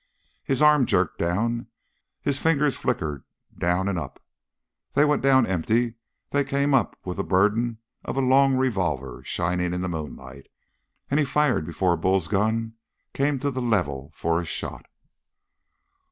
[0.43, 1.67] His arm jerked down;
[2.23, 3.23] his fingers flickered
[3.55, 4.19] down and up.
[4.93, 5.93] They went down empty;
[6.31, 10.47] they came up with the burden of a long revolver, shining in the moonlight,
[11.11, 12.73] and he fired before Bull's gun
[13.13, 14.87] came to the level for a shot.